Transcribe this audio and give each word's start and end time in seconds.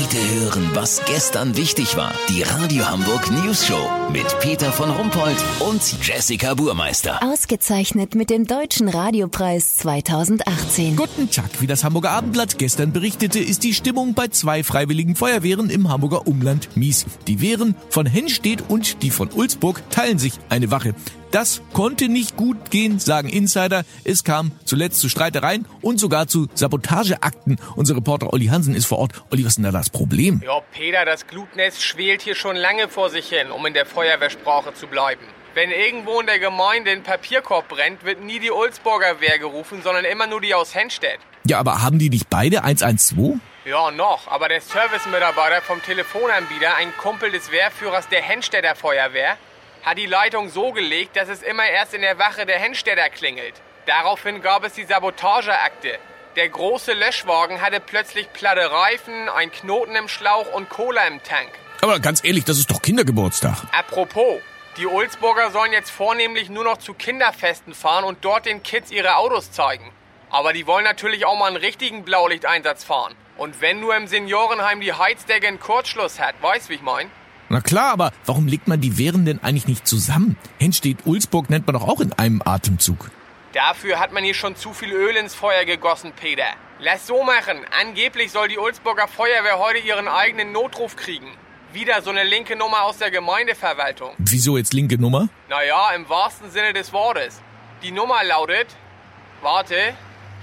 Heute 0.00 0.40
hören, 0.40 0.70
was 0.74 1.02
gestern 1.06 1.56
wichtig 1.56 1.96
war. 1.96 2.12
Die 2.28 2.42
Radio 2.42 2.88
Hamburg 2.88 3.32
News 3.32 3.66
Show 3.66 3.90
mit 4.12 4.26
Peter 4.38 4.70
von 4.70 4.90
Rumpold 4.90 5.36
und 5.58 5.82
Jessica 6.06 6.54
Burmeister. 6.54 7.20
Ausgezeichnet 7.20 8.14
mit 8.14 8.30
dem 8.30 8.46
Deutschen 8.46 8.88
Radiopreis 8.88 9.74
2018. 9.78 10.94
Guten 10.94 11.30
Tag. 11.30 11.50
Wie 11.58 11.66
das 11.66 11.82
Hamburger 11.82 12.10
Abendblatt 12.10 12.58
gestern 12.58 12.92
berichtete, 12.92 13.40
ist 13.40 13.64
die 13.64 13.74
Stimmung 13.74 14.14
bei 14.14 14.28
zwei 14.28 14.62
freiwilligen 14.62 15.16
Feuerwehren 15.16 15.68
im 15.68 15.88
Hamburger 15.88 16.28
Umland 16.28 16.76
mies. 16.76 17.04
Die 17.26 17.40
Wehren 17.40 17.74
von 17.90 18.06
Hennstedt 18.06 18.62
und 18.68 19.02
die 19.02 19.10
von 19.10 19.30
Ulzburg 19.32 19.82
teilen 19.90 20.20
sich 20.20 20.34
eine 20.48 20.70
Wache. 20.70 20.94
Das 21.30 21.60
konnte 21.74 22.08
nicht 22.08 22.36
gut 22.36 22.70
gehen, 22.70 22.98
sagen 22.98 23.28
Insider. 23.28 23.84
Es 24.02 24.24
kam 24.24 24.52
zuletzt 24.64 25.00
zu 25.00 25.10
Streitereien 25.10 25.66
und 25.82 26.00
sogar 26.00 26.26
zu 26.26 26.48
Sabotageakten. 26.54 27.60
Unser 27.76 27.96
Reporter 27.96 28.32
Olli 28.32 28.46
Hansen 28.46 28.74
ist 28.74 28.86
vor 28.86 28.98
Ort. 28.98 29.12
Olli, 29.30 29.44
was 29.44 29.50
ist 29.50 29.56
denn 29.56 29.64
da 29.64 29.70
das 29.70 29.90
Problem? 29.90 30.40
Ja, 30.42 30.60
Peter, 30.72 31.04
das 31.04 31.26
Glutnest 31.26 31.82
schwelt 31.82 32.22
hier 32.22 32.34
schon 32.34 32.56
lange 32.56 32.88
vor 32.88 33.10
sich 33.10 33.28
hin, 33.28 33.50
um 33.50 33.66
in 33.66 33.74
der 33.74 33.84
Feuerwehrsprache 33.84 34.72
zu 34.72 34.86
bleiben. 34.86 35.20
Wenn 35.52 35.70
irgendwo 35.70 36.18
in 36.20 36.26
der 36.26 36.38
Gemeinde 36.38 36.92
ein 36.92 37.02
Papierkorb 37.02 37.68
brennt, 37.68 38.04
wird 38.04 38.22
nie 38.22 38.38
die 38.38 38.50
Ulzburger 38.50 39.20
Wehr 39.20 39.38
gerufen, 39.38 39.82
sondern 39.82 40.06
immer 40.06 40.26
nur 40.26 40.40
die 40.40 40.54
aus 40.54 40.74
Hennstedt. 40.74 41.18
Ja, 41.44 41.58
aber 41.58 41.82
haben 41.82 41.98
die 41.98 42.08
nicht 42.08 42.30
beide 42.30 42.64
112? 42.64 43.38
Ja, 43.66 43.90
noch. 43.90 44.28
Aber 44.28 44.48
der 44.48 44.62
Servicemitarbeiter 44.62 45.60
vom 45.60 45.82
Telefonanbieter, 45.82 46.74
ein 46.76 46.96
Kumpel 46.96 47.30
des 47.32 47.52
Wehrführers 47.52 48.08
der 48.08 48.22
Hennstädter 48.22 48.74
Feuerwehr, 48.74 49.36
hat 49.82 49.98
die 49.98 50.06
Leitung 50.06 50.48
so 50.48 50.72
gelegt, 50.72 51.16
dass 51.16 51.28
es 51.28 51.42
immer 51.42 51.66
erst 51.66 51.94
in 51.94 52.02
der 52.02 52.18
Wache 52.18 52.46
der 52.46 52.58
Hennstädter 52.58 53.08
klingelt. 53.10 53.54
Daraufhin 53.86 54.42
gab 54.42 54.64
es 54.64 54.74
die 54.74 54.84
Sabotageakte. 54.84 55.98
Der 56.36 56.48
große 56.48 56.92
Löschwagen 56.92 57.60
hatte 57.60 57.80
plötzlich 57.80 58.32
platte 58.32 58.70
Reifen, 58.70 59.28
ein 59.28 59.50
Knoten 59.50 59.96
im 59.96 60.08
Schlauch 60.08 60.52
und 60.52 60.68
Cola 60.68 61.06
im 61.06 61.22
Tank. 61.22 61.50
Aber 61.80 62.00
ganz 62.00 62.22
ehrlich, 62.22 62.44
das 62.44 62.58
ist 62.58 62.70
doch 62.70 62.82
Kindergeburtstag. 62.82 63.56
Apropos, 63.72 64.40
die 64.76 64.86
Ulzburger 64.86 65.50
sollen 65.50 65.72
jetzt 65.72 65.90
vornehmlich 65.90 66.50
nur 66.50 66.64
noch 66.64 66.76
zu 66.76 66.94
Kinderfesten 66.94 67.74
fahren 67.74 68.04
und 68.04 68.24
dort 68.24 68.46
den 68.46 68.62
Kids 68.62 68.90
ihre 68.90 69.16
Autos 69.16 69.50
zeigen. 69.50 69.90
Aber 70.30 70.52
die 70.52 70.66
wollen 70.66 70.84
natürlich 70.84 71.24
auch 71.24 71.36
mal 71.36 71.46
einen 71.46 71.56
richtigen 71.56 72.04
Blaulichteinsatz 72.04 72.84
fahren. 72.84 73.14
Und 73.36 73.60
wenn 73.60 73.80
nur 73.80 73.96
im 73.96 74.06
Seniorenheim 74.06 74.80
die 74.80 74.92
Heizdecke 74.92 75.48
einen 75.48 75.60
Kurzschluss 75.60 76.20
hat, 76.20 76.34
weißt 76.42 76.68
wie 76.68 76.74
ich 76.74 76.82
mein? 76.82 77.10
Na 77.50 77.60
klar, 77.62 77.92
aber 77.92 78.12
warum 78.26 78.46
legt 78.46 78.68
man 78.68 78.80
die 78.80 78.98
Wehren 78.98 79.24
denn 79.24 79.42
eigentlich 79.42 79.66
nicht 79.66 79.86
zusammen? 79.86 80.36
Hennstedt-Ulzburg 80.60 81.48
nennt 81.48 81.66
man 81.66 81.74
doch 81.74 81.88
auch 81.88 82.00
in 82.00 82.12
einem 82.12 82.42
Atemzug. 82.44 83.10
Dafür 83.54 83.98
hat 83.98 84.12
man 84.12 84.22
hier 84.22 84.34
schon 84.34 84.54
zu 84.54 84.74
viel 84.74 84.92
Öl 84.92 85.16
ins 85.16 85.34
Feuer 85.34 85.64
gegossen, 85.64 86.12
Peter. 86.12 86.44
Lass 86.80 87.06
so 87.06 87.22
machen. 87.24 87.58
Angeblich 87.80 88.30
soll 88.30 88.48
die 88.48 88.58
Ulzburger 88.58 89.08
Feuerwehr 89.08 89.58
heute 89.58 89.78
ihren 89.78 90.08
eigenen 90.08 90.52
Notruf 90.52 90.96
kriegen. 90.96 91.28
Wieder 91.72 92.02
so 92.02 92.10
eine 92.10 92.24
linke 92.24 92.54
Nummer 92.56 92.82
aus 92.82 92.98
der 92.98 93.10
Gemeindeverwaltung. 93.10 94.12
Wieso 94.18 94.58
jetzt 94.58 94.74
linke 94.74 94.98
Nummer? 94.98 95.28
Naja, 95.48 95.92
im 95.94 96.08
wahrsten 96.08 96.50
Sinne 96.50 96.74
des 96.74 96.92
Wortes. 96.92 97.40
Die 97.82 97.90
Nummer 97.90 98.22
lautet, 98.24 98.68
warte, 99.40 99.94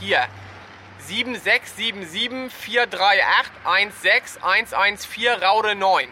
hier, 0.00 0.26
7677 1.06 2.52
438 2.52 3.52
16114 4.02 5.42
Raude 5.42 5.74
9. 5.74 6.08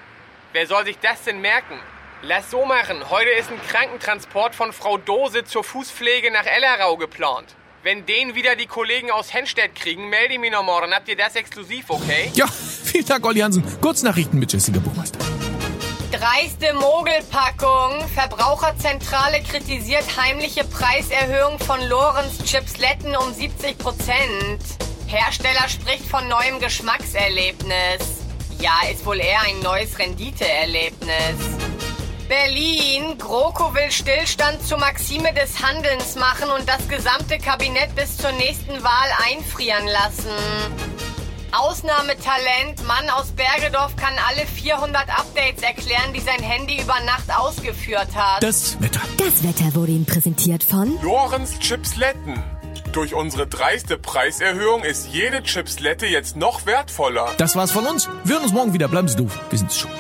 Wer 0.59 0.67
soll 0.67 0.87
sich 0.87 0.99
das 0.99 1.23
denn 1.23 1.41
merken? 1.41 1.79
Lass 2.21 2.51
so 2.51 2.65
machen. 2.65 3.09
Heute 3.11 3.31
ist 3.31 3.49
ein 3.49 3.63
Krankentransport 3.69 4.57
von 4.57 4.73
Frau 4.73 4.99
Dose 4.99 5.45
zur 5.45 5.63
Fußpflege 5.63 6.33
nach 6.33 6.47
Ellerau 6.47 6.97
geplant. 6.97 7.55
Wenn 7.85 8.07
den 8.07 8.35
wieder 8.35 8.57
die 8.57 8.67
Kollegen 8.67 9.13
aus 9.13 9.33
Hennstedt 9.33 9.77
kriegen, 9.77 10.09
melde 10.09 10.35
ich 10.35 10.41
mich 10.41 10.51
noch 10.51 10.65
morgen. 10.65 10.93
Habt 10.93 11.09
ihr 11.09 11.17
das 11.17 11.37
exklusiv, 11.37 11.85
okay? 11.91 12.33
Ja, 12.35 12.49
vielen 12.49 13.07
Dank, 13.07 13.25
Olli 13.25 13.39
Hansen. 13.39 13.63
Kurznachrichten 13.81 14.41
mit 14.41 14.53
Jessica 14.53 14.81
Buchmeister. 14.81 15.21
Dreiste 16.11 16.75
Mogelpackung. 16.75 18.09
Verbraucherzentrale 18.13 19.41
kritisiert 19.45 20.17
heimliche 20.17 20.65
Preiserhöhung 20.65 21.61
von 21.61 21.81
Lorenz 21.89 22.43
Chipsletten 22.43 23.17
um 23.17 23.33
70 23.33 23.79
Prozent. 23.79 24.61
Hersteller 25.07 25.69
spricht 25.69 26.07
von 26.07 26.27
neuem 26.27 26.59
Geschmackserlebnis. 26.59 28.18
Ja, 28.61 28.73
ist 28.91 29.07
wohl 29.07 29.21
eher 29.21 29.41
ein 29.43 29.61
neues 29.61 29.99
Renditeerlebnis. 29.99 31.37
Berlin. 32.29 33.17
GroKo 33.19 33.75
will 33.75 33.91
Stillstand 33.91 34.63
zur 34.67 34.79
Maxime 34.79 35.33
des 35.33 35.63
Handelns 35.63 36.15
machen 36.17 36.51
und 36.51 36.69
das 36.69 36.87
gesamte 36.89 37.39
Kabinett 37.39 37.95
bis 37.95 38.17
zur 38.17 38.33
nächsten 38.33 38.83
Wahl 38.83 39.11
einfrieren 39.27 39.87
lassen. 39.87 40.29
Ausnahmetalent. 41.53 42.87
Mann 42.87 43.09
aus 43.11 43.33
Bergedorf 43.33 43.97
kann 43.97 44.13
alle 44.29 44.47
400 44.47 45.09
Updates 45.09 45.63
erklären, 45.63 46.13
die 46.15 46.21
sein 46.21 46.43
Handy 46.43 46.83
über 46.83 47.01
Nacht 47.07 47.31
ausgeführt 47.35 48.15
hat. 48.15 48.43
Das 48.43 48.81
Wetter. 48.81 49.01
Das 49.17 49.43
Wetter 49.43 49.75
wurde 49.75 49.93
Ihnen 49.93 50.05
präsentiert 50.07 50.63
von 50.63 51.01
Lorenz 51.03 51.59
Chipsletten. 51.61 52.58
Durch 52.93 53.15
unsere 53.15 53.47
dreiste 53.47 53.99
Preiserhöhung 53.99 54.83
ist 54.83 55.09
jede 55.09 55.43
Chipslette 55.43 56.07
jetzt 56.07 56.37
noch 56.37 56.65
wertvoller. 56.67 57.29
Das 57.37 57.55
war's 57.55 57.71
von 57.71 57.87
uns. 57.87 58.09
Wir 58.25 58.37
hören 58.37 58.45
uns 58.45 58.53
morgen 58.53 58.73
wieder. 58.73 58.89
Bleiben 58.89 59.09
Sie 59.09 59.17
doof. 59.17 59.39
Wir 59.51 59.59
sind's 59.59 59.79
schon. 59.79 59.91